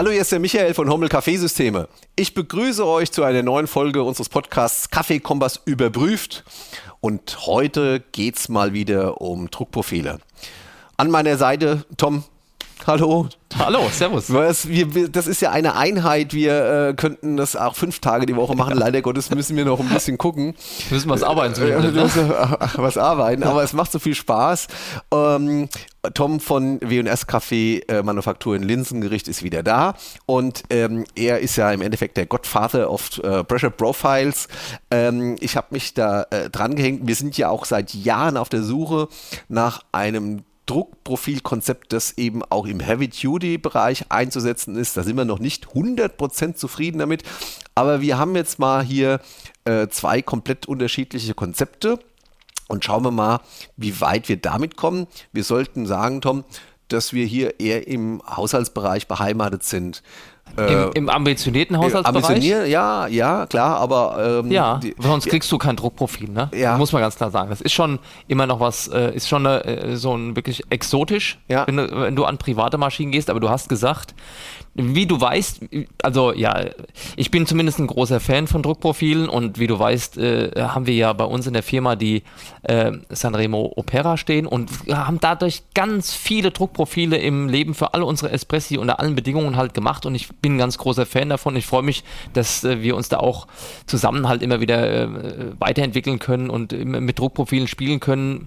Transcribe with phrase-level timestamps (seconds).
[0.00, 1.86] Hallo, hier ist der Michael von Hommel Kaffeesysteme.
[2.16, 6.42] Ich begrüße euch zu einer neuen Folge unseres Podcasts Kaffeekompass überprüft.
[7.00, 10.20] Und heute geht's mal wieder um Druckprofile.
[10.96, 12.24] An meiner Seite Tom.
[12.86, 13.28] Hallo.
[13.58, 14.32] Hallo, servus.
[14.32, 16.32] Was, wir, das ist ja eine Einheit.
[16.32, 18.76] Wir äh, könnten das auch fünf Tage die Woche machen.
[18.76, 20.54] Leider Gottes müssen wir noch ein bisschen gucken.
[20.88, 21.60] Wir müssen was arbeiten.
[21.60, 22.30] Äh, wir müssen
[22.76, 24.68] was arbeiten, aber es macht so viel Spaß.
[25.12, 25.68] Ähm,
[26.14, 29.94] Tom von W&S Kaffee äh, Manufaktur in Linsengericht ist wieder da
[30.24, 34.48] und ähm, er ist ja im Endeffekt der Godfather of äh, Pressure Profiles.
[34.90, 37.06] Ähm, ich habe mich da äh, dran gehängt.
[37.06, 39.08] Wir sind ja auch seit Jahren auf der Suche
[39.48, 44.96] nach einem Druckprofilkonzept, das eben auch im Heavy-Duty-Bereich einzusetzen ist.
[44.96, 47.24] Da sind wir noch nicht 100% zufrieden damit.
[47.74, 49.20] Aber wir haben jetzt mal hier
[49.64, 51.98] äh, zwei komplett unterschiedliche Konzepte
[52.68, 53.40] und schauen wir mal,
[53.76, 55.08] wie weit wir damit kommen.
[55.32, 56.44] Wir sollten sagen, Tom,
[56.86, 60.04] dass wir hier eher im Haushaltsbereich beheimatet sind.
[60.56, 62.24] Im, äh, Im, ambitionierten Haushaltsbereich?
[62.24, 66.50] Ambitionier, ja, ja, klar, aber ähm, ja, die, sonst kriegst du kein Druckprofil, ne?
[66.54, 66.76] Ja.
[66.76, 67.50] Muss man ganz klar sagen.
[67.50, 71.66] Das ist schon immer noch was, äh, ist schon äh, so ein wirklich exotisch, ja.
[71.66, 74.14] wenn, du, wenn du an private Maschinen gehst, aber du hast gesagt,
[74.74, 75.62] wie du weißt,
[76.02, 76.66] also ja,
[77.16, 80.94] ich bin zumindest ein großer Fan von Druckprofilen und wie du weißt, äh, haben wir
[80.94, 82.22] ja bei uns in der Firma die
[82.62, 88.30] äh, Sanremo Opera stehen und haben dadurch ganz viele Druckprofile im Leben für alle unsere
[88.30, 91.56] Espressi unter allen Bedingungen halt gemacht und ich bin ein ganz großer Fan davon.
[91.56, 93.48] Ich freue mich, dass äh, wir uns da auch
[93.86, 95.08] zusammen halt immer wieder äh,
[95.58, 98.46] weiterentwickeln können und mit Druckprofilen spielen können.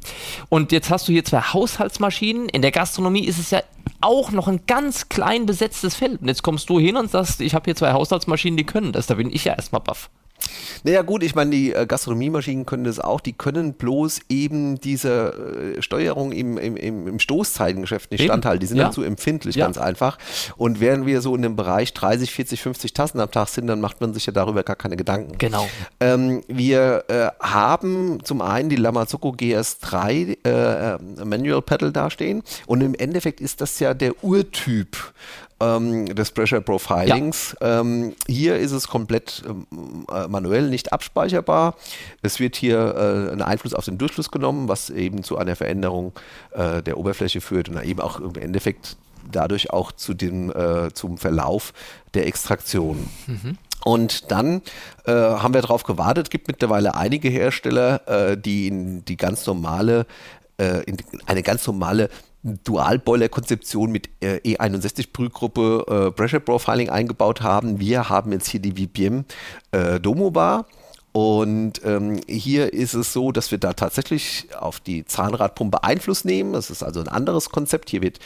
[0.49, 2.47] Und jetzt hast du hier zwei Haushaltsmaschinen.
[2.49, 3.61] In der Gastronomie ist es ja
[4.01, 6.12] auch noch ein ganz klein besetztes Feld.
[6.21, 9.07] Und jetzt kommst du hin und sagst, ich habe hier zwei Haushaltsmaschinen, die können das.
[9.07, 10.09] Da bin ich ja erstmal baff.
[10.83, 15.75] Naja gut, ich meine, die äh, Gastronomiemaschinen können das auch, die können bloß eben diese
[15.77, 18.29] äh, Steuerung im, im, im Stoßzeitengeschäft nicht eben.
[18.29, 18.59] standhalten.
[18.59, 18.83] Die sind ja.
[18.85, 19.65] dann zu empfindlich, ja.
[19.65, 20.17] ganz einfach.
[20.57, 23.79] Und während wir so in dem Bereich 30, 40, 50 Tassen am Tag sind, dann
[23.79, 25.37] macht man sich ja darüber gar keine Gedanken.
[25.37, 25.67] Genau.
[25.99, 32.81] Ähm, wir äh, haben zum einen die Lamazuko GS3 äh, äh, Manual Pedal dastehen und
[32.81, 34.97] im Endeffekt ist das ja der Urtyp
[35.63, 37.55] ähm, des Pressure Profilings.
[37.61, 37.81] Ja.
[37.81, 39.65] Ähm, hier ist es komplett ähm,
[40.11, 41.75] äh, manuell nicht abspeicherbar.
[42.21, 46.13] Es wird hier äh, ein Einfluss auf den Durchfluss genommen, was eben zu einer Veränderung
[46.51, 48.97] äh, der Oberfläche führt und eben auch im Endeffekt
[49.31, 51.73] dadurch auch zu dem, äh, zum Verlauf
[52.13, 53.07] der Extraktion.
[53.27, 53.57] Mhm.
[53.83, 54.61] Und dann
[55.05, 56.27] äh, haben wir darauf gewartet.
[56.27, 60.05] Es gibt mittlerweile einige Hersteller, äh, die die ganz normale,
[60.57, 60.81] äh,
[61.25, 62.09] eine ganz normale
[62.43, 67.79] Dual-Boiler-Konzeption mit äh, E61-Brühgruppe äh, Pressure Profiling eingebaut haben.
[67.79, 69.25] Wir haben jetzt hier die VPM
[69.71, 70.65] äh, Domo Bar.
[71.13, 76.53] Und ähm, hier ist es so, dass wir da tatsächlich auf die Zahnradpumpe Einfluss nehmen.
[76.53, 77.91] Das ist also ein anderes Konzept.
[77.91, 78.19] Hier wird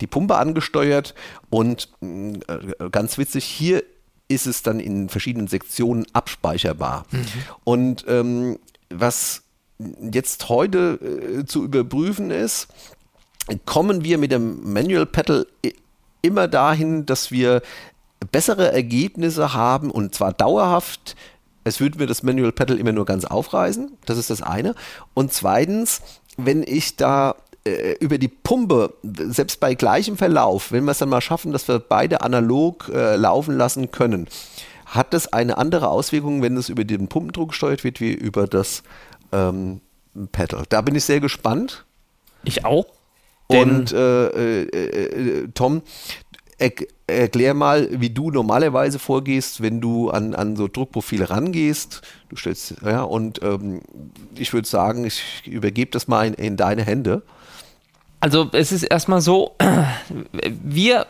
[0.00, 1.14] die Pumpe angesteuert
[1.48, 3.84] und äh, ganz witzig, hier
[4.26, 7.06] ist es dann in verschiedenen Sektionen abspeicherbar.
[7.12, 7.24] Mhm.
[7.62, 8.58] Und ähm,
[8.90, 9.42] was
[9.78, 10.98] jetzt heute
[11.40, 12.66] äh, zu überprüfen ist,
[13.66, 15.46] kommen wir mit dem Manual Pedal
[16.22, 17.62] immer dahin, dass wir
[18.32, 21.16] bessere Ergebnisse haben und zwar dauerhaft.
[21.64, 23.96] Es würde mir das Manual Pedal immer nur ganz aufreißen.
[24.06, 24.74] Das ist das eine.
[25.14, 26.02] Und zweitens,
[26.36, 31.08] wenn ich da äh, über die Pumpe, selbst bei gleichem Verlauf, wenn wir es dann
[31.08, 34.28] mal schaffen, dass wir beide analog äh, laufen lassen können,
[34.86, 38.82] hat das eine andere Auswirkung, wenn es über den Pumpendruck gesteuert wird, wie über das
[39.32, 39.80] ähm,
[40.32, 40.64] Pedal.
[40.68, 41.84] Da bin ich sehr gespannt.
[42.44, 42.86] Ich auch.
[43.46, 45.82] Und äh, äh, äh, Tom,
[46.58, 46.72] er,
[47.06, 52.02] erklär mal, wie du normalerweise vorgehst, wenn du an, an so Druckprofile rangehst.
[52.28, 53.82] Du stellst, ja, und ähm,
[54.34, 57.22] ich würde sagen, ich übergebe das mal in, in deine Hände.
[58.20, 59.56] Also es ist erstmal so,
[60.62, 61.06] wir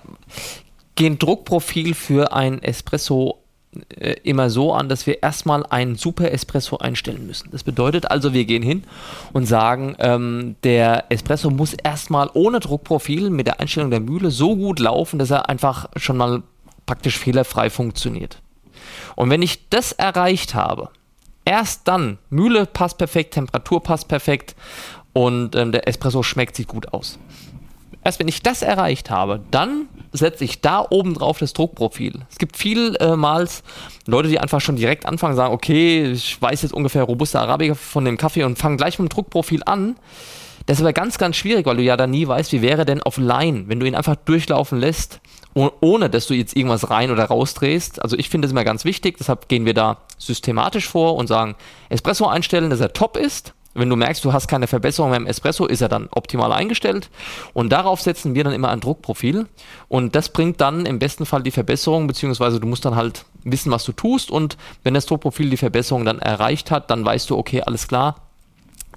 [0.96, 3.43] gehen Druckprofil für ein Espresso
[3.98, 7.50] äh, immer so an, dass wir erstmal einen Super Espresso einstellen müssen.
[7.50, 8.84] Das bedeutet also, wir gehen hin
[9.32, 14.56] und sagen, ähm, der Espresso muss erstmal ohne Druckprofil mit der Einstellung der Mühle so
[14.56, 16.42] gut laufen, dass er einfach schon mal
[16.86, 18.40] praktisch fehlerfrei funktioniert.
[19.16, 20.90] Und wenn ich das erreicht habe,
[21.44, 24.54] erst dann, Mühle passt perfekt, Temperatur passt perfekt
[25.12, 27.18] und ähm, der Espresso schmeckt, sieht gut aus.
[28.02, 32.20] Erst wenn ich das erreicht habe, dann setze ich da oben drauf das Druckprofil.
[32.30, 36.72] Es gibt vielmals äh, Leute, die einfach schon direkt anfangen, sagen, okay, ich weiß jetzt
[36.72, 39.96] ungefähr Robusta Arabica von dem Kaffee und fangen gleich mit dem Druckprofil an.
[40.66, 43.02] Das ist aber ganz, ganz schwierig, weil du ja da nie weißt, wie wäre denn
[43.02, 45.20] auf Line, wenn du ihn einfach durchlaufen lässt,
[45.52, 48.00] ohne dass du jetzt irgendwas rein oder rausdrehst.
[48.00, 51.56] Also ich finde das immer ganz wichtig, deshalb gehen wir da systematisch vor und sagen,
[51.90, 55.66] Espresso einstellen, dass er top ist Wenn du merkst, du hast keine Verbesserung beim Espresso,
[55.66, 57.10] ist er dann optimal eingestellt.
[57.52, 59.46] Und darauf setzen wir dann immer ein Druckprofil.
[59.88, 63.72] Und das bringt dann im besten Fall die Verbesserung, beziehungsweise du musst dann halt wissen,
[63.72, 64.30] was du tust.
[64.30, 68.16] Und wenn das Druckprofil die Verbesserung dann erreicht hat, dann weißt du, okay, alles klar,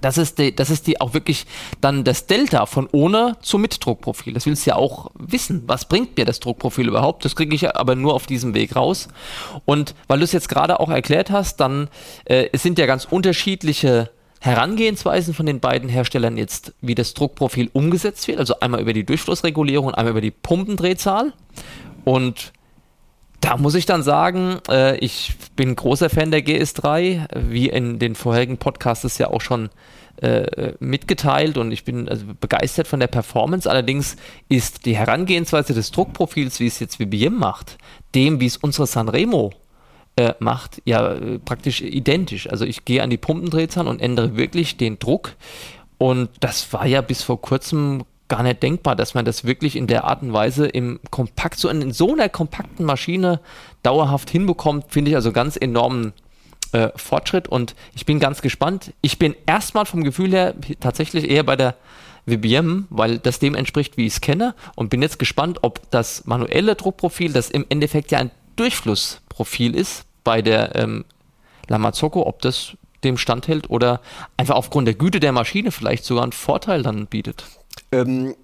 [0.02, 1.46] das ist, die, das ist die auch wirklich
[1.82, 4.34] dann das Delta von ohne zu mit Druckprofil.
[4.34, 5.64] Das willst du ja auch wissen.
[5.68, 7.26] Was bringt mir das Druckprofil überhaupt?
[7.26, 9.08] Das kriege ich aber nur auf diesem Weg raus.
[9.66, 11.90] Und weil du es jetzt gerade auch erklärt hast, dann
[12.26, 17.70] äh, es sind ja ganz unterschiedliche Herangehensweisen von den beiden Herstellern jetzt, wie das Druckprofil
[17.74, 18.40] umgesetzt wird.
[18.40, 21.34] Also einmal über die Durchflussregulierung einmal über die Pumpendrehzahl.
[22.04, 22.54] Und
[23.42, 28.16] da muss ich dann sagen, äh, ich bin großer Fan der GS3, wie in den
[28.16, 29.70] vorherigen Podcasts ja auch schon
[30.22, 33.70] äh, mitgeteilt und ich bin also begeistert von der Performance.
[33.70, 34.16] Allerdings
[34.50, 37.78] ist die Herangehensweise des Druckprofils, wie es jetzt VBM macht,
[38.16, 39.54] dem, wie es unsere Sanremo
[40.18, 42.50] äh, macht, ja äh, praktisch identisch.
[42.50, 45.36] Also ich gehe an die Pumpendrehzahl und ändere wirklich den Druck.
[45.98, 49.88] Und das war ja bis vor kurzem gar nicht denkbar, dass man das wirklich in
[49.88, 53.40] der Art und Weise im kompakt, so in, so einer kompakten Maschine
[53.84, 56.14] dauerhaft hinbekommt, finde ich also ganz enormen
[56.74, 58.94] äh, Fortschritt und ich bin ganz gespannt.
[59.02, 61.76] Ich bin erstmal vom Gefühl her tatsächlich eher bei der
[62.26, 66.26] WBM, weil das dem entspricht, wie ich es kenne und bin jetzt gespannt, ob das
[66.26, 71.06] manuelle Druckprofil, das im Endeffekt ja ein Durchflussprofil ist bei der ähm,
[71.70, 72.74] Lamazocco, ob das
[73.06, 74.02] dem standhält oder
[74.36, 77.46] einfach aufgrund der Güte der Maschine vielleicht sogar einen Vorteil dann bietet.
[77.94, 78.36] Ähm,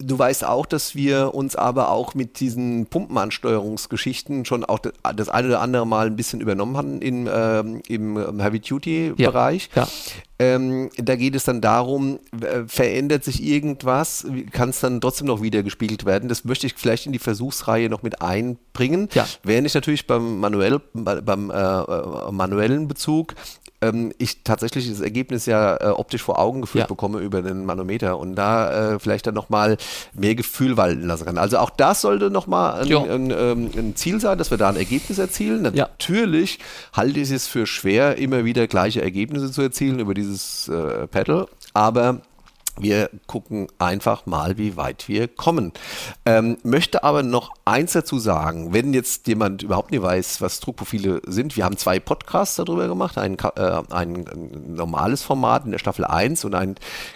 [0.00, 5.48] Du weißt auch, dass wir uns aber auch mit diesen Pumpenansteuerungsgeschichten schon auch das eine
[5.48, 9.70] oder andere Mal ein bisschen übernommen hatten in, ähm, im Heavy-Duty-Bereich.
[9.74, 9.88] Ja, ja.
[10.38, 12.18] Ähm, da geht es dann darum,
[12.66, 16.28] verändert sich irgendwas, kann es dann trotzdem noch wieder gespiegelt werden.
[16.28, 19.08] Das möchte ich vielleicht in die Versuchsreihe noch mit einbringen.
[19.14, 19.26] Ja.
[19.44, 23.34] Während ich natürlich beim, manuell, beim äh, äh manuellen Bezug
[23.84, 26.86] ähm, ich tatsächlich das Ergebnis ja äh, optisch vor Augen geführt ja.
[26.86, 29.76] bekomme über den Manometer und da äh, vielleicht dann nochmal
[30.14, 31.38] mehr Gefühl walten lassen kann.
[31.38, 34.76] Also auch das sollte nochmal ein, ein, ähm, ein, Ziel sein, dass wir da ein
[34.76, 35.62] Ergebnis erzielen.
[35.62, 36.64] Natürlich ja.
[36.94, 41.46] halte ich es für schwer, immer wieder gleiche Ergebnisse zu erzielen über dieses äh, Pedal,
[41.72, 42.20] aber
[42.76, 45.72] wir gucken einfach mal, wie weit wir kommen.
[46.26, 51.22] Ähm, möchte aber noch eins dazu sagen, wenn jetzt jemand überhaupt nicht weiß, was Druckprofile
[51.24, 51.56] sind.
[51.56, 54.24] Wir haben zwei Podcasts darüber gemacht, ein, äh, ein
[54.66, 56.74] normales Format in der Staffel 1 und ein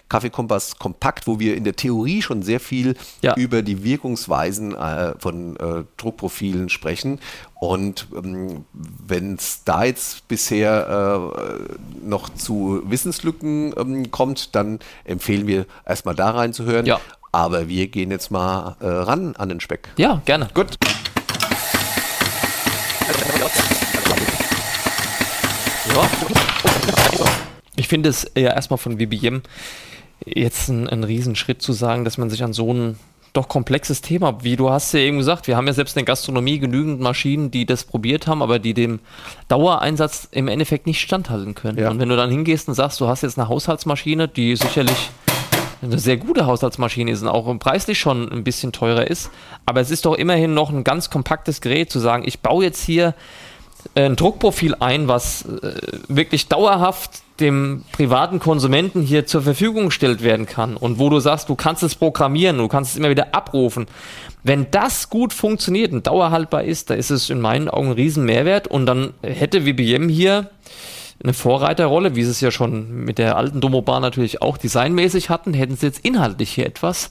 [0.08, 3.34] Kaffeekompass Kompakt, wo wir in der Theorie schon sehr viel ja.
[3.34, 7.18] über die Wirkungsweisen äh, von äh, Druckprofilen sprechen.
[7.60, 15.46] Und ähm, wenn es da jetzt bisher äh, noch zu Wissenslücken ähm, kommt, dann empfehlen
[15.46, 16.86] wir erstmal da reinzuhören.
[16.86, 17.00] Ja.
[17.32, 19.88] Aber wir gehen jetzt mal äh, ran an den Speck.
[19.96, 20.48] Ja, gerne.
[20.54, 20.78] Gut.
[27.74, 29.42] Ich finde es ja erstmal von VBM
[30.24, 32.98] jetzt ein, ein Riesenschritt zu sagen, dass man sich an so einen
[33.32, 34.42] doch komplexes Thema.
[34.42, 37.50] Wie du hast ja eben gesagt, wir haben ja selbst in der Gastronomie genügend Maschinen,
[37.50, 39.00] die das probiert haben, aber die dem
[39.48, 41.78] Dauereinsatz im Endeffekt nicht standhalten können.
[41.78, 41.90] Ja.
[41.90, 45.10] Und wenn du dann hingehst und sagst, du hast jetzt eine Haushaltsmaschine, die sicherlich
[45.80, 49.30] eine sehr gute Haushaltsmaschine ist und auch preislich schon ein bisschen teurer ist,
[49.64, 52.84] aber es ist doch immerhin noch ein ganz kompaktes Gerät zu sagen, ich baue jetzt
[52.84, 53.14] hier
[53.94, 55.72] ein Druckprofil ein, was äh,
[56.08, 61.48] wirklich dauerhaft dem privaten Konsumenten hier zur Verfügung gestellt werden kann und wo du sagst,
[61.48, 63.86] du kannst es programmieren, du kannst es immer wieder abrufen.
[64.42, 68.24] Wenn das gut funktioniert und dauerhaltbar ist, da ist es in meinen Augen ein riesen
[68.24, 70.50] Mehrwert und dann hätte WBM hier
[71.22, 75.52] eine Vorreiterrolle, wie sie es ja schon mit der alten Domobar natürlich auch designmäßig hatten,
[75.52, 77.10] hätten sie jetzt inhaltlich hier etwas,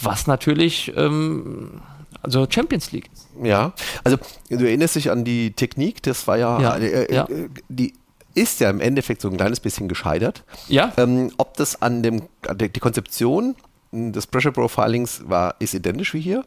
[0.00, 1.80] was natürlich ähm,
[2.26, 3.10] also Champions League.
[3.42, 3.72] Ja,
[4.04, 4.18] also
[4.50, 7.24] du erinnerst dich an die Technik, das war ja, ja, äh, ja.
[7.28, 7.94] Äh, die
[8.34, 10.44] ist ja im Endeffekt so ein kleines bisschen gescheitert.
[10.68, 10.92] Ja.
[10.98, 12.22] Ähm, ob das an dem,
[12.54, 13.56] die Konzeption
[13.92, 16.44] des Pressure Profilings war, ist identisch wie hier.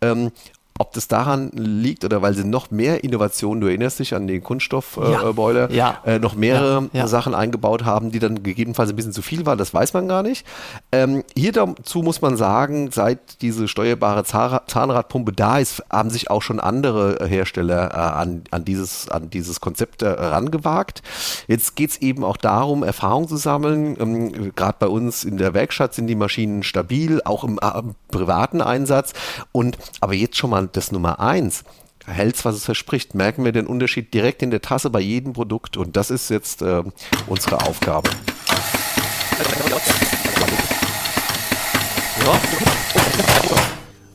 [0.00, 0.32] Ähm,
[0.80, 4.42] ob das daran liegt oder weil sie noch mehr Innovationen, du erinnerst dich an den
[4.42, 5.98] Kunststoffboiler, äh, ja.
[6.06, 7.06] äh, noch mehrere ja.
[7.06, 10.22] Sachen eingebaut haben, die dann gegebenenfalls ein bisschen zu viel waren, das weiß man gar
[10.22, 10.46] nicht.
[10.90, 16.40] Ähm, hier dazu muss man sagen, seit diese steuerbare Zahnradpumpe da ist, haben sich auch
[16.40, 21.02] schon andere Hersteller äh, an, an, dieses, an dieses Konzept herangewagt.
[21.46, 23.98] Äh, Jetzt geht es eben auch darum, Erfahrung zu sammeln.
[24.00, 27.96] Ähm, Gerade bei uns in der Werkstatt sind die Maschinen stabil, auch im, äh, im
[28.08, 29.12] privaten Einsatz.
[29.52, 31.64] Und aber jetzt schon mal das Nummer eins
[32.06, 35.76] hält was es verspricht, merken wir den Unterschied direkt in der Tasse bei jedem Produkt
[35.76, 36.82] und das ist jetzt äh,
[37.26, 38.10] unsere Aufgabe.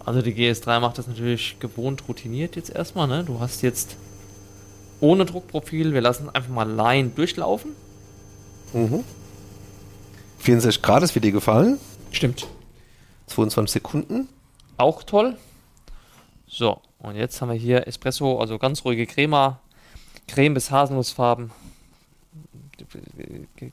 [0.05, 3.07] Also die GS3 macht das natürlich gewohnt routiniert jetzt erstmal.
[3.07, 3.23] Ne?
[3.23, 3.97] Du hast jetzt
[4.99, 7.71] ohne Druckprofil, wir lassen einfach mal Line durchlaufen.
[8.73, 9.03] Mhm.
[10.39, 11.79] 64 Grad ist dir gefallen.
[12.11, 12.47] Stimmt.
[13.27, 14.29] 22 Sekunden.
[14.77, 15.37] Auch toll.
[16.57, 19.59] So, und jetzt haben wir hier Espresso, also ganz ruhige Crema,
[20.25, 21.51] Creme bis Haselnussfarben.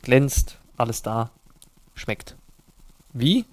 [0.02, 1.30] Glänzt, alles da.
[1.94, 2.34] Schmeckt.
[3.12, 3.44] Wie?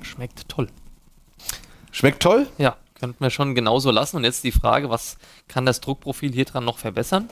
[0.00, 0.68] Schmeckt toll.
[1.90, 2.48] Schmeckt toll?
[2.56, 4.16] Ja, könnten wir schon genauso lassen.
[4.16, 5.18] Und jetzt die Frage, was
[5.48, 7.28] kann das Druckprofil hier dran noch verbessern?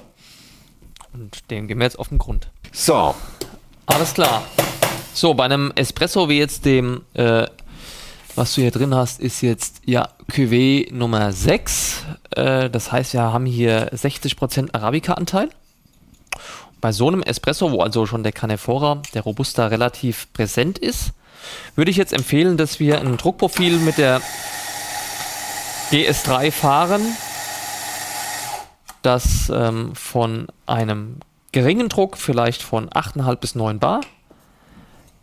[1.14, 2.50] Und dem gehen wir jetzt auf den Grund.
[2.72, 3.14] So.
[3.86, 4.42] Alles klar.
[5.12, 7.46] So, bei einem Espresso wie jetzt dem, äh,
[8.36, 12.04] was du hier drin hast, ist jetzt ja Cuvée Nummer 6.
[12.30, 15.50] Äh, das heißt, wir haben hier 60% Arabica-Anteil.
[16.80, 21.12] Bei so einem Espresso, wo also schon der Canefora, der Robusta relativ präsent ist,
[21.74, 24.22] würde ich jetzt empfehlen, dass wir ein Druckprofil mit der
[25.90, 27.02] GS3 fahren,
[29.02, 31.16] das ähm, von einem
[31.52, 34.02] geringen Druck, vielleicht von 8,5 bis 9 Bar,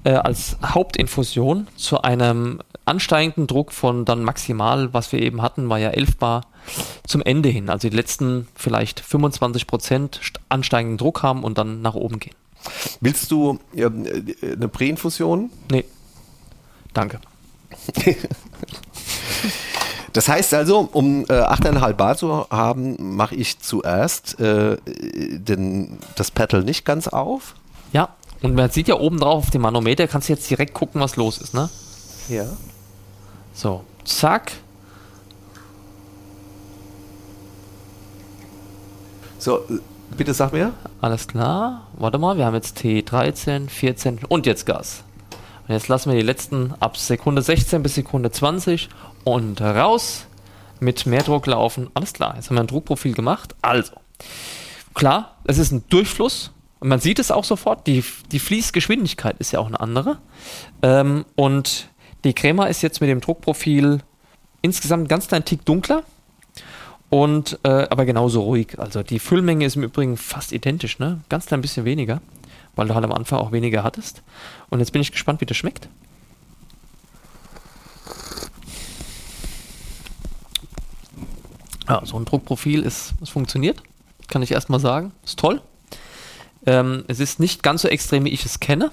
[0.08, 5.80] äh, als Hauptinfusion zu einem ansteigenden Druck von dann maximal, was wir eben hatten, war
[5.80, 6.42] ja 11 Bar
[7.06, 7.70] zum Ende hin.
[7.70, 12.36] Also die letzten vielleicht 25 Prozent ansteigenden Druck haben und dann nach oben gehen.
[13.02, 15.50] Willst du äh, eine Präinfusion?
[15.70, 15.84] Nee.
[16.94, 17.20] Danke.
[20.14, 26.32] Das heißt also, um äh, 8,5 Bar zu haben, mache ich zuerst äh, den, das
[26.32, 27.54] Pedal nicht ganz auf.
[27.94, 31.02] Ja, und man sieht ja oben drauf auf dem Manometer, kannst du jetzt direkt gucken,
[31.02, 31.70] was los ist, ne?
[32.30, 32.46] Ja.
[33.54, 34.52] So, zack.
[39.40, 39.62] So,
[40.16, 40.74] bitte sag mir.
[41.02, 41.88] Alles klar.
[41.98, 45.04] Warte mal, wir haben jetzt T13, 14 und jetzt Gas.
[45.68, 48.90] Und jetzt lassen wir die letzten ab Sekunde 16 bis Sekunde 20
[49.24, 50.26] und raus
[50.80, 51.90] mit mehr Druck laufen.
[51.94, 53.56] Alles klar, jetzt haben wir ein Druckprofil gemacht.
[53.62, 53.94] Also,
[54.94, 57.88] klar, es ist ein Durchfluss und man sieht es auch sofort.
[57.88, 60.20] Die, die Fließgeschwindigkeit ist ja auch eine andere.
[60.82, 61.90] Ähm, und
[62.24, 64.00] die Crema ist jetzt mit dem Druckprofil
[64.62, 66.04] insgesamt ganz kleinen Tick dunkler
[67.10, 68.80] und äh, aber genauso ruhig.
[68.80, 71.22] Also die Füllmenge ist im Übrigen fast identisch, ne?
[71.30, 72.22] Ganz klein bisschen weniger
[72.78, 74.24] weil du halt am Anfang auch weniger hattest.
[74.70, 75.90] Und jetzt bin ich gespannt, wie das schmeckt.
[81.90, 83.82] Ja, so ein Druckprofil ist, es funktioniert,
[84.28, 85.12] kann ich erstmal sagen.
[85.26, 85.62] Ist toll.
[86.68, 88.92] Ähm, es ist nicht ganz so extrem, wie ich es kenne,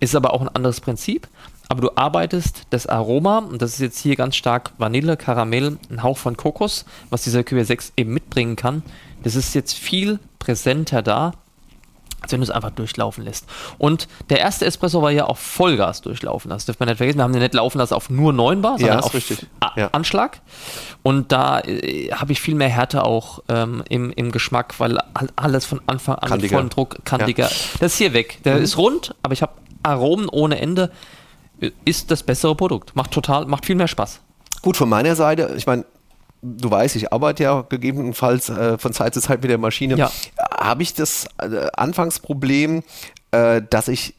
[0.00, 1.28] ist aber auch ein anderes Prinzip.
[1.68, 6.02] Aber du arbeitest das Aroma, und das ist jetzt hier ganz stark Vanille, Karamell, ein
[6.02, 8.82] Hauch von Kokos, was dieser QR6 eben mitbringen kann.
[9.22, 11.32] Das ist jetzt viel präsenter da
[12.24, 13.46] als wenn du es einfach durchlaufen lässt.
[13.78, 16.50] Und der erste Espresso war ja auf Vollgas durchlaufen.
[16.50, 17.18] Das dürfen wir nicht vergessen.
[17.18, 19.46] Wir haben den nicht laufen lassen auf nur 9 Bar, sondern ja, auf richtig.
[19.76, 19.88] Ja.
[19.92, 20.40] Anschlag.
[21.02, 24.98] Und da äh, habe ich viel mehr Härte auch ähm, im, im Geschmack, weil
[25.36, 26.56] alles von Anfang an kandiger.
[26.56, 27.44] vollen Druck kandiger.
[27.44, 27.50] Ja.
[27.80, 28.42] Das ist hier weg.
[28.44, 28.64] Der mhm.
[28.64, 29.52] ist rund, aber ich habe
[29.82, 30.90] Aromen ohne Ende.
[31.84, 32.96] Ist das bessere Produkt.
[32.96, 34.20] Macht total, macht viel mehr Spaß.
[34.62, 35.84] Gut, von meiner Seite, ich meine,
[36.44, 39.96] du weißt, ich arbeite ja gegebenenfalls äh, von Zeit zu Zeit mit der Maschine.
[39.96, 40.10] Ja.
[40.64, 42.84] Habe ich das äh, Anfangsproblem,
[43.32, 44.14] äh, dass ich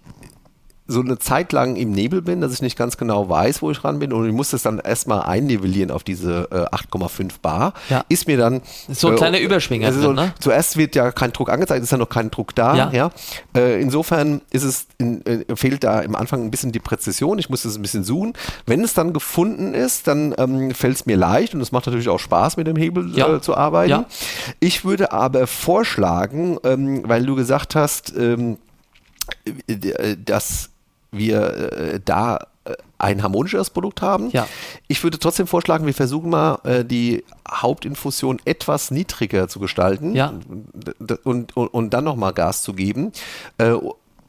[0.87, 3.83] so eine Zeit lang im Nebel bin, dass ich nicht ganz genau weiß, wo ich
[3.83, 7.73] ran bin und ich muss das dann erstmal einnivellieren auf diese äh, 8,5 Bar.
[7.89, 8.05] Ja.
[8.07, 10.33] Ist mir dann so ein äh, kleiner Überschwinger also drin, ne?
[10.39, 12.75] Zuerst wird ja kein Druck angezeigt, ist ja noch kein Druck da.
[12.75, 12.91] Ja.
[12.91, 13.11] ja?
[13.55, 17.39] Äh, insofern ist es in, äh, fehlt da im Anfang ein bisschen die Präzision.
[17.39, 18.33] Ich muss das ein bisschen suchen.
[18.67, 22.09] Wenn es dann gefunden ist, dann ähm, fällt es mir leicht und es macht natürlich
[22.09, 23.35] auch Spaß, mit dem Hebel ja.
[23.35, 24.05] Äh, zu arbeiten.
[24.59, 28.57] Ich würde aber vorschlagen, ähm, weil du gesagt hast, ähm,
[29.67, 30.69] äh, dass
[31.17, 34.29] wir äh, da äh, ein harmonischeres Produkt haben.
[34.31, 34.47] Ja.
[34.87, 40.33] Ich würde trotzdem vorschlagen, wir versuchen mal äh, die Hauptinfusion etwas niedriger zu gestalten ja.
[41.23, 43.11] und, und, und dann nochmal Gas zu geben.
[43.57, 43.75] Äh,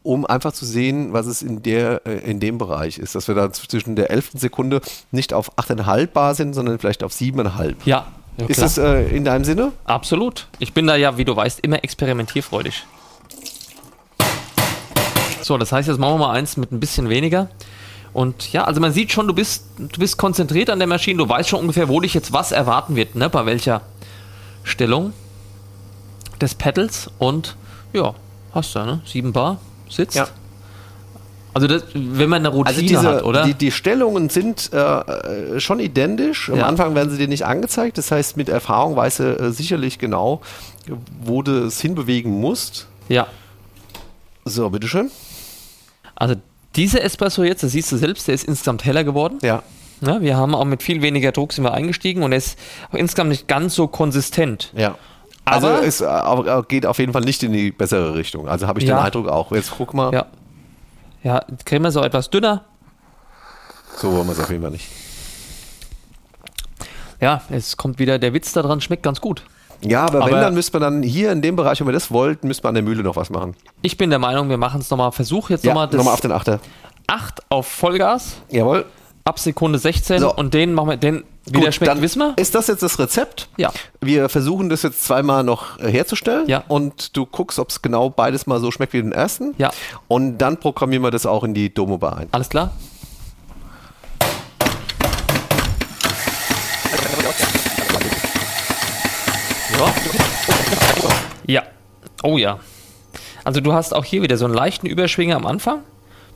[0.02, 3.16] um einfach zu sehen, was es in, der, in dem Bereich ist.
[3.16, 4.32] Dass wir da zwischen der 11.
[4.34, 7.74] Sekunde nicht auf 8,5 Bar sind, sondern vielleicht auf 7,5.
[7.86, 8.06] Ja.
[8.36, 9.72] ja ist das äh, in deinem Sinne?
[9.84, 10.46] Absolut.
[10.60, 12.86] Ich bin da ja, wie du weißt, immer experimentierfreudig.
[15.46, 17.48] So, das heißt, jetzt machen wir mal eins mit ein bisschen weniger.
[18.12, 21.28] Und ja, also man sieht schon, du bist, du bist konzentriert an der Maschine, du
[21.28, 23.30] weißt schon ungefähr, wo dich jetzt was erwarten wird, ne?
[23.30, 23.82] bei welcher
[24.64, 25.12] Stellung
[26.40, 27.10] des Pedals.
[27.18, 27.54] Und
[27.92, 28.14] ja,
[28.54, 29.02] hast du, ne?
[29.06, 30.16] 7 Bar, sitzt.
[30.16, 30.26] Ja.
[31.54, 33.44] Also das, wenn man eine Routine also diese, hat, oder?
[33.44, 36.50] Die, die Stellungen sind äh, schon identisch.
[36.50, 36.66] Am ja.
[36.66, 37.98] Anfang werden sie dir nicht angezeigt.
[37.98, 40.40] Das heißt, mit Erfahrung weißt du äh, sicherlich genau,
[41.22, 42.88] wo du es hinbewegen musst.
[43.08, 43.28] Ja.
[44.44, 45.10] So, bitteschön.
[46.16, 46.34] Also
[46.74, 49.38] dieser Espresso jetzt, das siehst du selbst, der ist insgesamt heller geworden.
[49.42, 49.62] Ja.
[50.00, 50.20] ja.
[50.20, 52.58] Wir haben auch mit viel weniger Druck sind wir eingestiegen und er ist
[52.90, 54.72] auch insgesamt nicht ganz so konsistent.
[54.76, 54.96] Ja.
[55.44, 58.48] Also es äh, geht auf jeden Fall nicht in die bessere Richtung.
[58.48, 58.96] Also habe ich Ja.
[58.96, 59.52] den Eindruck auch.
[59.52, 60.12] Jetzt guck mal.
[60.12, 60.26] Ja.
[61.22, 62.64] Ja, Creme ist auch etwas dünner.
[63.96, 64.88] So wollen wir es auf jeden Fall nicht.
[67.20, 69.42] Ja, es kommt wieder der Witz da dran, schmeckt ganz gut.
[69.82, 72.10] Ja, aber, wenn, Aber- dann müsste man dann hier in dem Bereich, wenn wir das
[72.10, 73.54] wollten, müsste man an der Mühle noch was machen.
[73.82, 75.12] Ich bin der Meinung, wir machen es nochmal.
[75.12, 76.60] Versuch jetzt Ja, nochmal das nochmal auf den Achter.
[77.06, 78.84] 8 auf Vollgas Jawohl.
[79.24, 80.34] ab Sekunde 16 So.
[80.34, 82.32] und den machen wir, den, wie der Gut, schmeckt, dann wissen wir?
[82.36, 83.48] Ist das jetzt das Rezept?
[83.56, 83.70] Ja.
[84.00, 86.48] Wir versuchen das jetzt zweimal noch äh, herzustellen.
[86.48, 86.64] Ja.
[86.66, 89.54] Und du guckst, ob es genau beides mal so schmeckt wie den ersten.
[89.58, 89.70] Ja.
[90.08, 92.28] Und dann programmieren wir das auch in die Domo-Bar ein.
[92.32, 92.72] Alles klar?
[99.78, 100.55] Ja.
[101.46, 101.62] Ja.
[102.22, 102.58] Oh ja.
[103.44, 105.80] Also du hast auch hier wieder so einen leichten Überschwinger am Anfang.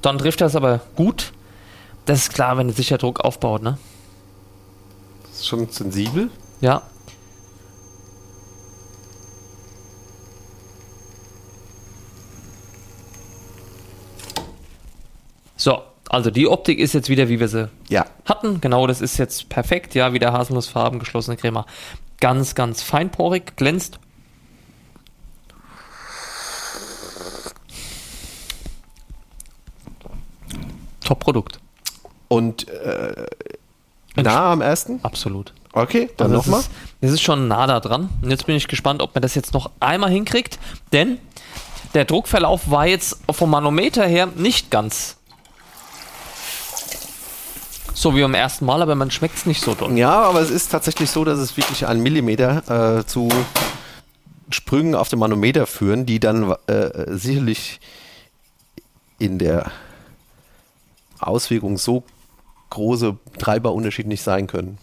[0.02, 1.32] Dann trifft das aber gut.
[2.06, 3.78] Das ist klar, wenn sich der Druck aufbaut, ne?
[5.24, 6.30] Das ist schon sensibel.
[6.60, 6.82] Ja.
[15.56, 18.06] So, also die Optik ist jetzt wieder, wie wir sie Ja.
[18.24, 18.60] hatten.
[18.60, 19.94] Genau, das ist jetzt perfekt.
[19.94, 21.66] Ja, wieder Haselnussfarben, geschlossene Crema.
[22.20, 23.98] Ganz, ganz feinporig, glänzt.
[31.10, 31.58] Top-Produkt.
[32.28, 33.26] Und äh,
[34.14, 35.00] nah am ersten?
[35.02, 35.52] Absolut.
[35.72, 36.60] Okay, dann Also nochmal.
[36.60, 38.10] ist, das ist schon nah da dran.
[38.22, 40.60] Und jetzt bin ich gespannt, ob man das jetzt noch einmal hinkriegt,
[40.92, 41.18] denn
[41.94, 45.16] der Druckverlauf war jetzt vom Manometer her nicht ganz
[47.92, 49.98] so wie beim ersten Mal, aber man schmeckt es nicht so doll.
[49.98, 53.28] Ja, aber es ist tatsächlich so, dass es wirklich einen Millimeter äh, zu
[54.50, 57.80] Sprüngen auf dem Manometer führen, die dann äh, sicherlich
[59.18, 59.70] in der
[61.20, 62.02] Auswirkung so
[62.70, 64.78] große Treiberunterschied nicht sein können.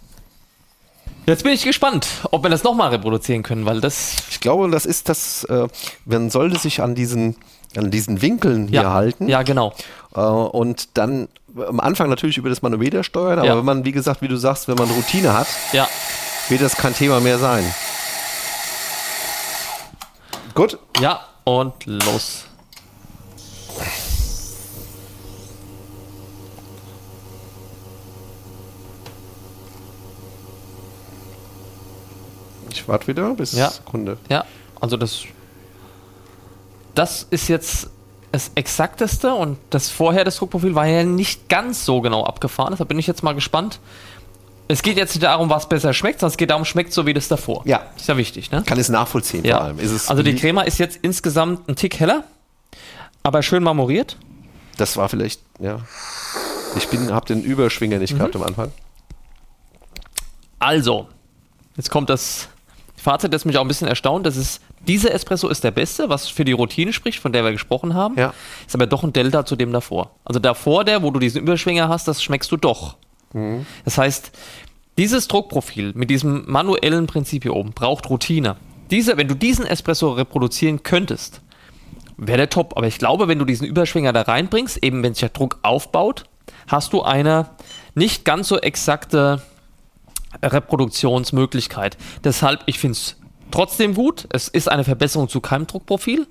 [1.25, 4.15] Jetzt bin ich gespannt, ob wir das nochmal reproduzieren können, weil das.
[4.29, 5.67] Ich glaube, das ist das, äh,
[6.06, 7.36] man sollte sich an diesen,
[7.75, 9.74] an diesen Winkeln hier Ja, halten ja, genau.
[10.15, 11.27] äh, und dann
[11.67, 13.58] am Anfang natürlich über das Manometer steuern, aber Ja.
[13.58, 15.88] wenn man, wie gesagt, wie du sagst, wenn man Routine hat, Ja,
[16.50, 17.63] wird das kein Thema mehr sein.
[20.54, 22.45] Gut, ja, und los.
[32.71, 33.69] ich warte wieder bis Ja.
[33.69, 34.17] Sekunde.
[34.30, 34.45] Ja,
[34.80, 35.23] also das.
[36.95, 37.89] Das ist jetzt
[38.32, 42.71] das Exakteste und das vorher, das Druckprofil, war ja nicht ganz so genau abgefahren.
[42.71, 43.80] Deshalb bin ich jetzt mal gespannt.
[44.67, 47.13] Es geht jetzt nicht darum, was besser schmeckt, sondern es geht darum, schmeckt so wie
[47.13, 47.62] das davor.
[47.65, 47.84] Ja.
[47.95, 48.63] Ist ja wichtig, ne?
[48.65, 49.58] Kann es nachvollziehen Ja.
[49.58, 49.80] vor allem.
[49.80, 52.26] Ist es also die Crema ist jetzt insgesamt ein Tick heller,
[53.23, 54.17] aber schön marmoriert.
[54.76, 55.80] Das war vielleicht, ja.
[56.76, 58.02] Ich bin, hab den Überschwinger Mhm.
[58.02, 58.71] nicht gehabt am Anfang.
[60.60, 61.08] Also,
[61.78, 62.50] jetzt kommt das
[63.08, 64.26] Fazit, das mich auch ein bisschen erstaunt.
[64.26, 67.54] Das ist, dieser Espresso ist der beste, was für die Routine spricht, von der wir
[67.54, 68.15] gesprochen haben.
[68.17, 68.34] Ja.
[68.65, 70.12] Ist aber doch ein Delta zu dem davor.
[70.26, 72.98] Also davor der, wo du diesen Überschwinger hast, das schmeckst du doch.
[73.86, 74.34] Das heißt,
[74.98, 78.58] dieses Druckprofil mit diesem manuellen Prinzip hier oben braucht Routine.
[78.91, 81.41] Diese, wenn du diesen Espresso reproduzieren könntest,
[82.17, 82.76] wäre der top.
[82.76, 86.26] Aber ich glaube, wenn du diesen Überschwinger da reinbringst, eben wenn sich der Druck aufbaut,
[86.67, 87.52] hast du eine
[87.96, 89.41] nicht ganz so exakte
[90.44, 91.98] Reproduktionsmöglichkeit.
[92.24, 93.16] Deshalb, ich finde es
[93.52, 94.28] trotzdem gut.
[94.32, 96.28] Es ist eine Verbesserung zu keinem Druckprofil.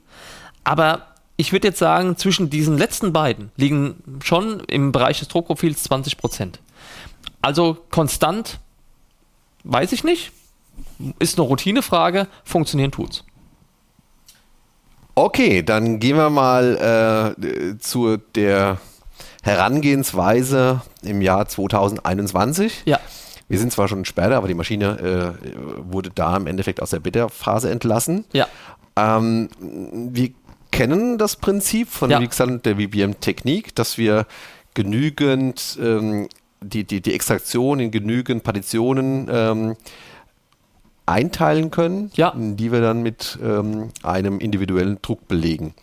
[0.64, 1.06] Aber
[1.36, 6.16] ich würde jetzt sagen, zwischen diesen letzten beiden liegen schon im Bereich des Druckprofils 20
[6.16, 6.60] Prozent.
[7.42, 8.58] Also konstant,
[9.64, 10.32] weiß ich nicht.
[11.18, 12.26] Ist eine Routinefrage.
[12.44, 13.24] Funktionieren tut's.
[15.14, 18.78] Okay, dann gehen wir mal äh, zu der
[19.42, 22.82] Herangehensweise im Jahr 2021.
[22.84, 23.00] Ja.
[23.48, 27.00] Wir sind zwar schon später, aber die Maschine äh, wurde da im Endeffekt aus der
[27.00, 28.24] Beta-Phase entlassen.
[28.32, 28.46] Ja.
[28.96, 29.48] Ähm,
[30.12, 30.30] wir
[30.72, 32.18] kennen das Prinzip von Ja.
[32.18, 34.26] der VBM-Technik, dass wir
[34.74, 36.28] genügend ähm,
[36.60, 39.76] die, die, die Extraktion in genügend Partitionen ähm,
[41.06, 42.32] einteilen können, Ja.
[42.36, 45.74] die wir dann mit ähm, einem individuellen Druck belegen.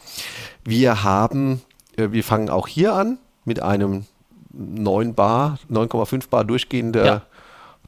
[0.65, 1.61] Wir haben,
[1.95, 4.05] äh, wir fangen auch hier an mit einem
[4.51, 7.21] 9 Bar, 9,5 Bar durchgehender Ja.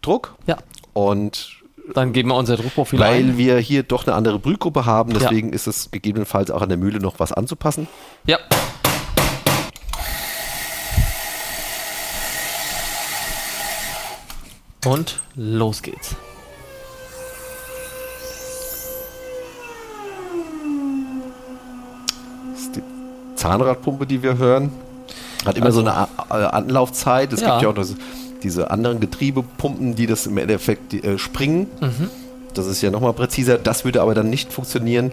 [0.05, 0.57] Druck Ja.
[0.93, 1.51] und
[1.93, 3.37] Dann geben wir unser Druckprofil weil ein.
[3.37, 5.19] wir hier doch eine andere Brühgruppe haben, Ja.
[5.19, 7.87] deswegen ist es gegebenenfalls auch an der Mühle noch was anzupassen.
[8.25, 8.39] Ja.
[14.85, 16.15] Und los geht's.
[22.51, 22.83] Das ist die
[23.35, 24.71] Zahnradpumpe, die wir hören.
[25.45, 27.31] Hat immer so eine A äh, Anlaufzeit.
[27.33, 27.51] Es Ja.
[27.51, 27.95] gibt ja auch das,
[28.45, 31.67] diese anderen Getriebepumpen, die das im Endeffekt äh, springen.
[32.53, 33.57] Das ist ja nochmal präziser.
[33.57, 35.11] Das würde aber dann nicht funktionieren,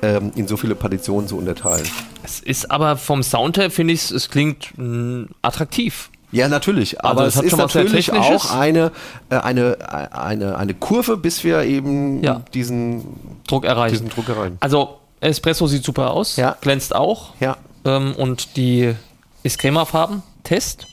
[0.00, 1.86] ähm, in so viele Partitionen zu unterteilen.
[2.22, 6.10] Es ist aber vom Sound her, finde ich, es klingt mh, attraktiv.
[6.30, 7.02] Ja, natürlich.
[7.04, 8.92] Aber Also es ist natürlich auch eine,
[9.30, 9.78] äh, eine,
[10.12, 12.42] eine, eine Kurve, bis wir eben Ja.
[12.54, 13.04] diesen,
[13.46, 13.94] Druck erreichen.
[13.94, 14.56] diesen Druck erreichen.
[14.60, 16.56] Also Espresso sieht super aus, Ja.
[16.60, 17.32] glänzt auch.
[17.40, 17.56] Ja.
[17.84, 18.94] Ähm, und die
[19.42, 20.22] ist Crema-Farben.
[20.44, 20.86] Test.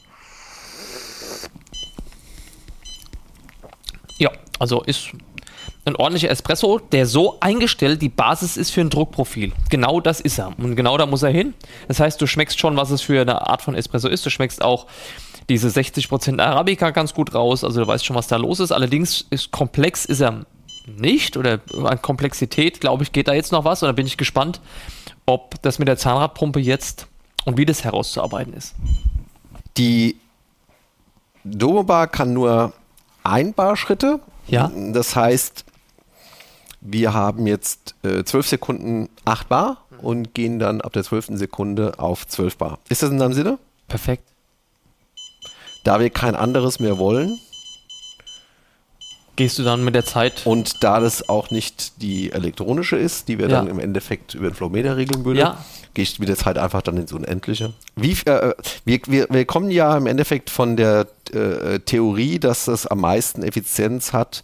[4.17, 5.11] Ja, also ist
[5.85, 9.53] ein ordentlicher Espresso, der so eingestellt die Basis ist für ein Druckprofil.
[9.69, 10.57] Genau das ist er.
[10.57, 11.53] Und genau da muss er hin.
[11.87, 14.25] Das heißt, du schmeckst schon, was es für eine Art von Espresso ist.
[14.25, 14.87] Du schmeckst auch
[15.47, 17.63] diese 60% Arabica ganz gut raus.
[17.63, 18.71] Also du weißt schon, was da los ist.
[18.71, 20.45] Allerdings ist komplex ist er
[20.87, 21.37] nicht.
[21.37, 23.83] Oder an Komplexität, glaube ich, geht da jetzt noch was.
[23.83, 24.61] Und da bin ich gespannt,
[25.25, 27.07] ob das mit der Zahnradpumpe jetzt
[27.45, 28.73] und wie das herauszuarbeiten ist.
[29.77, 30.17] Die
[31.43, 32.73] Domobar kann nur
[33.23, 34.19] ein Bar Schritte.
[34.47, 34.71] Ja.
[34.91, 35.65] Das heißt,
[36.81, 41.37] wir haben jetzt äh, 12 Sekunden 8 Bar und gehen dann ab der 12.
[41.37, 42.79] Sekunde auf 12 Bar.
[42.89, 43.57] Ist das in deinem Sinne?
[43.87, 44.23] Perfekt.
[45.83, 47.39] Da wir kein anderes mehr wollen
[49.35, 53.37] Gehst du dann mit der Zeit und da das auch nicht die elektronische ist, die
[53.37, 53.57] wir Ja.
[53.57, 55.57] dann im Endeffekt über den Flowmeter regeln würden, Ja.
[55.93, 57.73] gehe ich mit der Zeit einfach dann ins Unendliche.
[57.95, 58.53] Wie, äh,
[58.85, 63.43] wir, wir, wir kommen ja im Endeffekt von der äh, Theorie, dass es am meisten
[63.43, 64.41] Effizienz hat,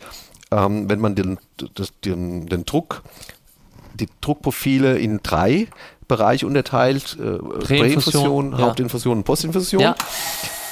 [0.51, 1.37] ähm, wenn man den,
[2.03, 3.03] den, den Druck,
[3.93, 5.67] die Druckprofile in drei
[6.07, 8.57] Bereiche unterteilt, äh, Präinfusion, ja.
[8.57, 9.81] Hauptinfusion und Postinfusion.
[9.81, 9.95] Ja.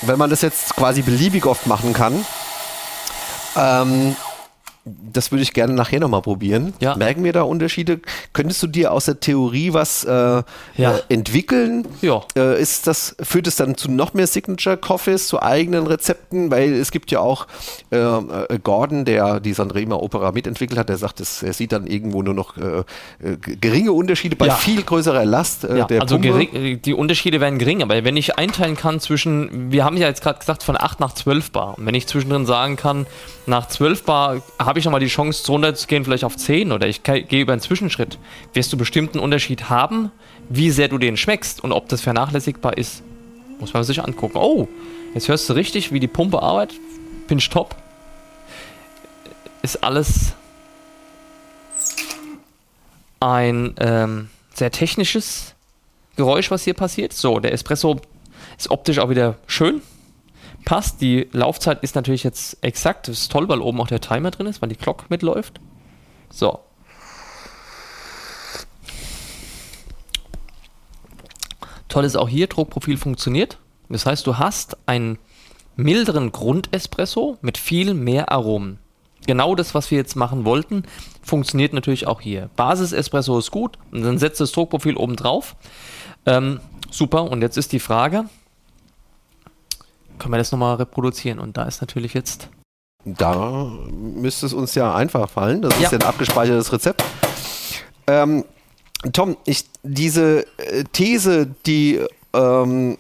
[0.02, 2.26] Wenn man das jetzt quasi beliebig oft machen kann,
[3.60, 4.16] ähm,
[5.14, 6.74] das würde ich gerne nachher nochmal probieren.
[6.80, 6.96] Ja.
[6.96, 8.00] Merken wir da Unterschiede?
[8.34, 10.44] Könntest du dir aus der Theorie was äh, Ja.
[10.78, 11.88] äh, entwickeln?
[12.02, 12.22] Ja.
[12.36, 16.52] Äh, ist das, führt es dann zu noch mehr Signature Coffees, zu eigenen Rezepten?
[16.52, 17.48] Weil es gibt ja auch
[17.92, 21.88] äh, äh, Gordon, der die Sanrema Opera mitentwickelt hat, der sagt, es, er sieht dann
[21.88, 22.84] irgendwo nur noch äh,
[23.40, 24.56] geringe Unterschiede bei Ja.
[24.56, 29.72] viel größerer Last also gering, die Unterschiede werden gering, aber wenn ich einteilen kann zwischen,
[29.72, 31.78] wir haben ja jetzt gerade gesagt, von 8 nach 12 Bar.
[31.78, 33.06] Und wenn ich zwischendrin sagen kann,
[33.46, 37.42] nach 12 Bar habe ich nochmal die Chance, runterzugehen, vielleicht auf 10 oder ich gehe
[37.42, 38.18] über einen Zwischenschritt,
[38.54, 40.12] wirst du bestimmt einen Unterschied haben,
[40.50, 43.04] wie sehr du den schmeckst und ob das vernachlässigbar ist.
[43.60, 44.38] Muss man sich angucken.
[44.38, 44.68] Oh,
[45.14, 46.80] jetzt hörst du richtig, wie die Pumpe arbeitet.
[47.28, 47.76] Pinch top.
[49.62, 50.34] Ist alles
[53.20, 55.56] ein ähm, sehr technisches
[56.16, 57.14] Geräusch, was hier passiert.
[57.14, 58.00] So, der Espresso
[58.58, 59.82] ist optisch auch wieder schön.
[60.66, 61.02] Passt.
[61.02, 63.08] Die Laufzeit ist natürlich jetzt exakt.
[63.08, 65.60] Das ist toll, weil oben auch der Timer drin ist, weil die Glock mitläuft.
[66.30, 66.60] So.
[71.88, 73.58] Toll ist auch hier, Druckprofil funktioniert.
[73.90, 75.18] Das heißt, du hast einen
[75.76, 78.78] milderen Grundespresso mit viel mehr Aromen.
[79.26, 80.84] Genau das, was wir jetzt machen wollten,
[81.22, 82.50] funktioniert natürlich auch hier.
[82.56, 85.56] Basis-Espresso ist gut und dann setzt das Druckprofil oben drauf.
[86.26, 88.26] Ähm, super, und jetzt ist die Frage,
[90.20, 91.40] können wir das nochmal reproduzieren?
[91.40, 92.50] Und da ist natürlich jetzt
[93.06, 95.62] Da müsste es uns ja einfach fallen.
[95.62, 95.86] Das Ja.
[95.86, 97.04] ist ja ein abgespeichertes Rezept.
[98.08, 98.44] Ähm,
[99.14, 102.02] Tom, ich, diese äh, These, die
[102.34, 102.98] ähm,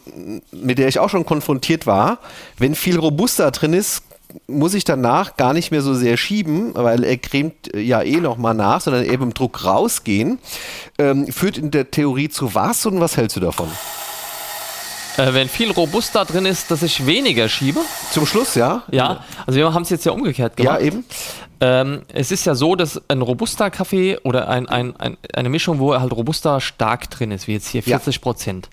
[0.52, 2.20] mit der ich auch schon konfrontiert war,
[2.58, 4.04] wenn viel Robusta drin ist,
[4.48, 8.18] muss ich danach gar nicht mehr so sehr schieben, weil er cremt äh, ja eh
[8.22, 10.40] nochmal nach, sondern eben im Druck rausgehen,
[10.98, 13.68] ähm, führt in der Theorie zu was und was hältst du davon?
[15.18, 17.80] Äh, wenn viel Robusta drin ist, dass ich weniger schiebe.
[18.12, 18.84] Zum Schluss, ja?
[18.92, 20.80] Ja, also wir haben es jetzt ja umgekehrt gemacht.
[20.80, 21.06] Ja, eben.
[21.62, 26.00] Ähm, es ist ja so, dass ein Robusta-Kaffee oder ein, ein, ein, eine Mischung, wo
[26.00, 28.00] halt Robusta stark drin ist, wie jetzt hier Ja.
[28.00, 28.70] 40 Prozent,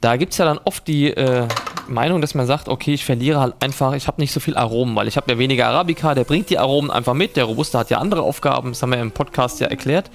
[0.00, 1.46] da gibt es ja dann oft die äh,
[1.86, 4.96] Meinung, dass man sagt, okay, ich verliere halt einfach, ich habe nicht so viel Aromen,
[4.96, 7.90] weil ich habe ja weniger Arabica, der bringt die Aromen einfach mit, der Robusta hat
[7.90, 10.10] ja andere Aufgaben, das haben wir im Podcast ja erklärt.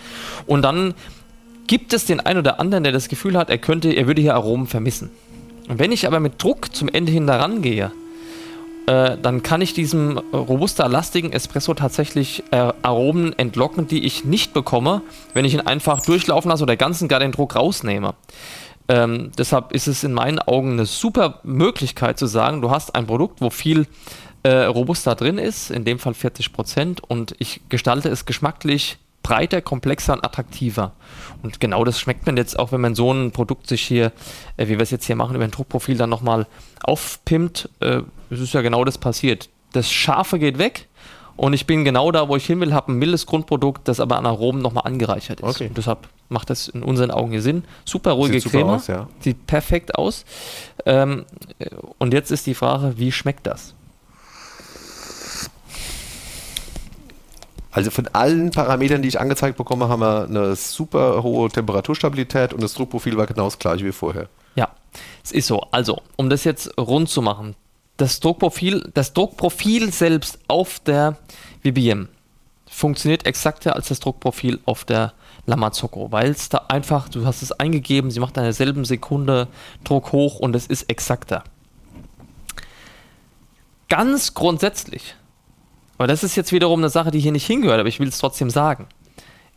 [0.46, 0.94] Und dann
[1.68, 4.36] gibt es den einen oder anderen, der das Gefühl hat, er könnte, er würde hier
[4.36, 5.10] Aromen vermissen.
[5.72, 7.92] Wenn ich aber mit Druck zum Ende hin daran gehe,
[8.88, 15.04] äh, dann kann ich diesem robusta-lastigen Espresso tatsächlich äh, Aromen entlocken, die ich nicht bekomme,
[15.36, 18.16] wenn ich ihn einfach durchlaufen lasse oder ganz und gar den Druck rausnehme.
[18.88, 23.06] Ähm, deshalb ist es in meinen Augen eine super Möglichkeit zu sagen, du hast ein
[23.06, 23.86] Produkt, wo viel
[24.42, 29.62] äh, Robusta drin ist, in dem Fall 40 Prozent, und ich gestalte es geschmacklich breiter,
[29.62, 30.94] komplexer und attraktiver.
[31.44, 34.12] Und genau das schmeckt man jetzt auch, wenn man so ein Produkt sich hier,
[34.58, 36.48] äh, wie wir es jetzt hier machen, über ein Druckprofil dann nochmal
[36.84, 37.70] aufpimmt.
[37.80, 39.50] Äh, es ist ja genau das passiert.
[39.74, 40.88] Das Scharfe geht weg
[41.40, 44.18] und ich bin genau da, wo ich hin will, habe ein mildes Grundprodukt, das aber
[44.18, 45.48] an Aromen nochmal angereichert ist.
[45.48, 45.68] Okay.
[45.68, 47.64] Und deshalb macht das in unseren Augen hier Sinn.
[47.86, 49.08] Super ruhige Sieht Creme, aus, ja.
[49.22, 50.26] sieht perfekt aus.
[50.86, 51.26] Ähm,
[51.60, 53.74] äh, und jetzt ist die Frage, wie schmeckt das?
[57.72, 62.64] Also von allen Parametern, die ich angezeigt bekomme, haben wir eine super hohe Temperaturstabilität und
[62.64, 64.28] das Druckprofil war genau das gleiche wie vorher.
[64.56, 64.70] Ja,
[65.24, 65.62] es ist so.
[65.72, 67.56] Also, um das jetzt rund zu machen,
[67.98, 71.18] das Druckprofil, das Druckprofil selbst auf der
[71.64, 72.08] VBM
[72.70, 75.14] funktioniert exakter als das Druckprofil auf der
[75.46, 79.48] Lamazocco, weil es da einfach, du hast es eingegeben, sie macht in derselben Sekunde
[79.84, 81.44] Druck hoch und es ist exakter.
[83.90, 85.16] Ganz grundsätzlich,
[86.00, 88.18] aber das ist jetzt wiederum eine Sache, die hier nicht hingehört, aber ich will es
[88.18, 88.88] trotzdem sagen,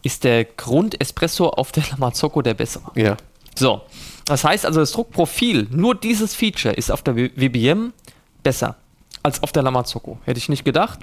[0.03, 2.91] ist der Grund-Espresso auf der Lamazocco der bessere.
[2.97, 3.17] Ja.
[3.55, 3.83] So,
[4.25, 7.93] das heißt also, das Druckprofil, nur dieses Feature ist auf der VBM
[8.43, 8.75] besser
[9.23, 10.19] als auf der Lamazocco.
[10.25, 10.99] Hätte ich nicht gedacht,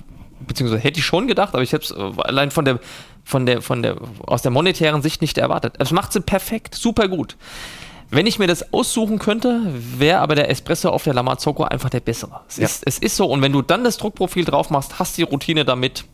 [0.45, 2.79] beziehungsweise hätte ich schon gedacht, aber ich habe es äh, allein von der,
[3.23, 5.75] von der, von der, aus der monetären Sicht nicht erwartet.
[5.77, 7.37] Das macht sie perfekt, super gut.
[8.11, 9.61] Wenn ich mir das aussuchen könnte,
[9.97, 12.41] wäre aber der Espresso auf der Lamazocco einfach der bessere.
[12.47, 12.65] Es, Ja.
[12.65, 15.63] ist, es ist so, und wenn du dann das Druckprofil drauf machst, hast die Routine
[15.65, 16.05] damit.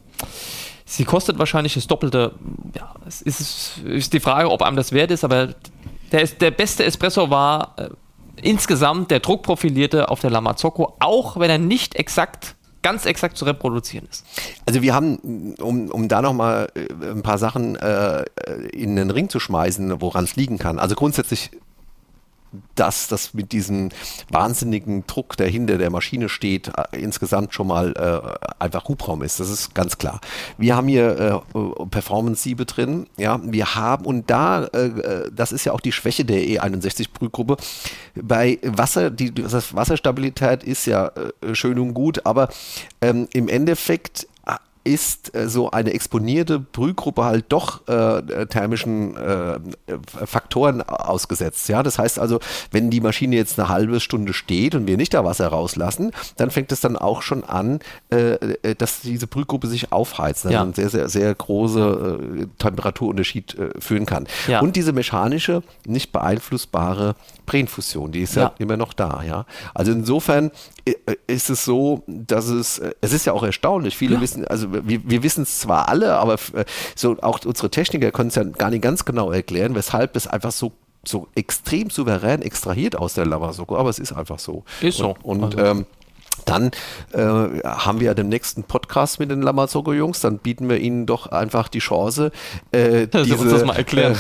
[0.86, 2.34] Sie kostet wahrscheinlich das Doppelte.
[2.76, 5.56] Ja, es ist, ist die Frage, ob einem das wert ist, aber
[6.12, 7.90] der, der beste Espresso war äh,
[8.42, 14.08] insgesamt der druckprofilierte auf der Lamazocco, auch wenn er nicht exakt, ganz exakt zu reproduzieren
[14.12, 14.26] ist.
[14.68, 16.70] Also wir haben, um, um da nochmal
[17.02, 18.26] ein paar Sachen äh,
[18.72, 20.78] in den Ring zu schmeißen, woran es liegen kann.
[20.78, 21.50] Also grundsätzlich
[22.76, 23.90] dass das mit diesem
[24.30, 29.40] wahnsinnigen Druck, der hinter der Maschine steht, äh, insgesamt schon mal äh, einfach Hubraum ist.
[29.40, 30.22] Das ist ganz klar.
[30.58, 33.08] Wir haben hier äh, Performance-Siebe drin.
[33.18, 37.58] Ja, wir haben, und da, äh, das ist ja auch die Schwäche der E61-Brühgruppe,
[38.16, 42.50] bei Wasser, die das Wasserstabilität ist ja äh, schön und gut, aber
[43.02, 44.28] ähm, im Endeffekt
[44.86, 49.60] ist äh, so eine exponierte Brühgruppe halt doch äh, thermischen äh,
[50.26, 51.68] Faktoren ausgesetzt.
[51.68, 52.40] Ja, das heißt also,
[52.72, 56.52] wenn die Maschine jetzt eine halbe Stunde steht und wir nicht da Wasser rauslassen, dann
[56.52, 60.62] fängt es dann auch schon an, äh, dass diese Brühgruppe sich aufheizt, Ja.
[60.62, 64.28] einen sehr, sehr, sehr große äh, Temperaturunterschied äh, führen kann.
[64.48, 64.62] Ja.
[64.62, 68.54] Und diese mechanische, nicht beeinflussbare Präinfusion, die ist ja, Ja.
[68.58, 69.22] immer noch da.
[69.26, 70.52] Ja, also insofern
[70.86, 70.94] äh,
[71.28, 73.96] ist es so, dass es, äh, es ist ja auch erstaunlich.
[73.98, 78.12] Viele wissen, also wir, wir wissen es zwar alle, aber äh, so auch unsere Techniker
[78.12, 80.72] können es ja gar nicht ganz genau erklären, weshalb das einfach so
[81.08, 84.64] so extrem souverän extrahiert aus der Lamazoko, aber es ist einfach so.
[84.82, 85.16] Ist so.
[85.22, 85.86] Und, und Also- ähm,
[86.46, 86.72] dann
[87.14, 87.20] äh,
[87.64, 91.68] haben wir ja den nächsten Podcast mit den Lamazoko-Jungs, dann bieten wir ihnen doch einfach
[91.70, 92.32] die Chance,
[92.72, 93.66] äh, diese.
[93.66, 94.16] Äh,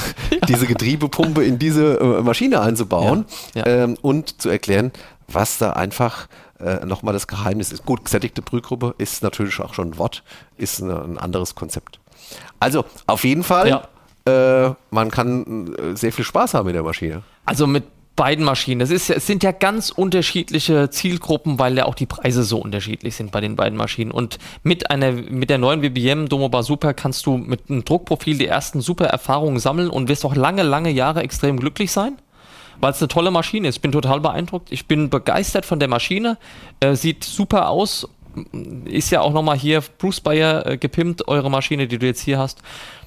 [0.47, 3.83] diese Getriebepumpe in diese äh, Maschine einzubauen Ja, ja.
[3.83, 4.91] Ähm, und zu erklären,
[5.27, 6.27] was da einfach
[6.59, 7.85] äh, nochmal das Geheimnis ist.
[7.85, 10.23] Gut, gesättigte Brühgruppe ist natürlich auch schon ein Wort,
[10.57, 11.99] ist eine, ein anderes Konzept.
[12.59, 13.67] Also, auf jeden Fall,
[14.25, 14.67] Ja.
[14.67, 17.23] äh, man kann äh, sehr viel Spaß haben mit der Maschine.
[17.45, 17.83] Also mit
[18.15, 18.79] beiden Maschinen.
[18.79, 23.15] Das ist, es sind ja ganz unterschiedliche Zielgruppen, weil ja auch die Preise so unterschiedlich
[23.15, 24.11] sind bei den beiden Maschinen.
[24.11, 28.47] Und mit einer, mit der neuen WBM Domobar Super kannst du mit einem Druckprofil die
[28.47, 32.17] ersten super Erfahrungen sammeln und wirst auch lange, lange Jahre extrem glücklich sein.
[32.79, 33.75] Weil es eine tolle Maschine ist.
[33.75, 34.71] Ich bin total beeindruckt.
[34.71, 36.37] Ich bin begeistert von der Maschine.
[36.79, 38.07] Äh, sieht super aus.
[38.85, 42.37] Ist ja auch nochmal hier Bruce Bayer äh, gepimpt, eure Maschine, die du jetzt hier
[42.37, 42.61] hast.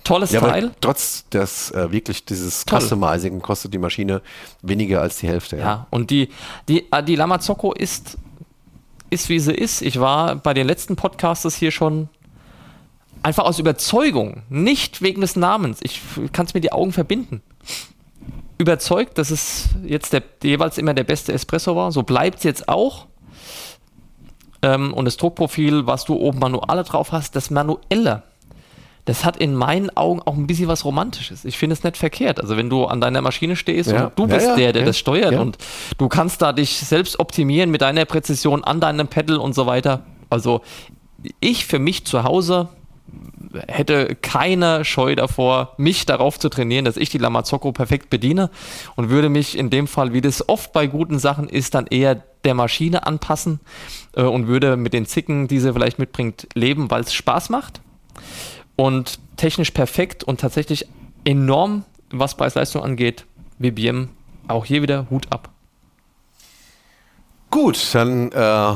[0.04, 0.70] Tolles Ja, Teil.
[0.80, 2.80] trotz des äh, wirklich dieses Toll.
[2.80, 4.22] Customizing kostet die Maschine
[4.62, 5.58] weniger als die Hälfte.
[5.58, 6.30] Ja, und die,
[6.68, 8.16] die, äh, die Lamazocco ist,
[9.10, 9.82] ist, wie sie ist.
[9.82, 12.08] Ich war bei den letzten Podcasts hier schon
[13.22, 15.78] einfach aus Überzeugung, nicht wegen des Namens.
[15.82, 16.00] Ich
[16.32, 17.42] kann es mir die Augen verbinden.
[18.58, 21.92] Überzeugt, dass es jetzt der, jeweils immer der beste Espresso war.
[21.92, 23.06] So bleibt es jetzt auch.
[24.62, 28.22] Ähm, und das Druckprofil, was du oben manuelle drauf hast, das manuelle,
[29.04, 31.44] das hat in meinen Augen auch ein bisschen was Romantisches.
[31.44, 32.40] Ich finde es nicht verkehrt.
[32.40, 34.06] Also wenn du an deiner Maschine stehst Ja.
[34.06, 35.40] und du Ja, bist ja, der, der ja, das steuert ja.
[35.40, 35.56] und
[35.96, 40.02] du kannst da dich selbst optimieren mit deiner Präzision an deinem Pedal und so weiter.
[40.28, 40.60] Also
[41.40, 42.68] ich für mich zu Hause
[43.66, 48.50] hätte keine Scheu davor, mich darauf zu trainieren, dass ich die Lamazocco perfekt bediene
[48.96, 52.22] und würde mich in dem Fall, wie das oft bei guten Sachen ist, dann eher
[52.44, 53.60] der Maschine anpassen
[54.14, 57.80] äh, und würde mit den Zicken, die sie vielleicht mitbringt, leben, weil es Spaß macht
[58.76, 60.86] und technisch perfekt und tatsächlich
[61.24, 63.26] enorm, was Preis-Leistung angeht.
[63.58, 64.10] WBM
[64.46, 65.50] auch hier wieder Hut ab.
[67.50, 68.74] Gut, dann äh,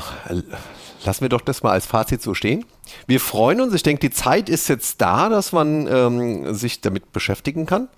[1.05, 2.65] lassen wir doch das mal als Fazit so stehen.
[3.07, 3.75] Wir freuen uns.
[3.75, 7.89] Ich denke, die Zeit ist jetzt da, dass man ähm, sich damit beschäftigen kann.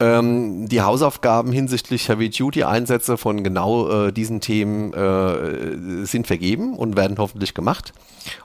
[0.00, 7.18] Ähm, die Hausaufgaben hinsichtlich Heavy-Duty-Einsätze von genau äh, diesen Themen äh, sind vergeben und werden
[7.18, 7.92] hoffentlich gemacht.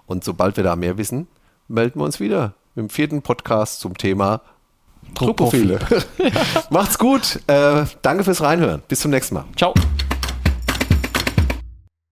[0.05, 1.27] Und sobald wir da mehr wissen,
[1.67, 4.41] melden wir uns wieder im vierten Podcast zum Thema
[5.15, 5.79] Druckprofile.
[6.69, 7.39] Macht's gut.
[7.47, 8.83] Äh, danke fürs Reinhören.
[8.87, 9.45] Bis zum nächsten Mal.
[9.55, 9.73] Ciao.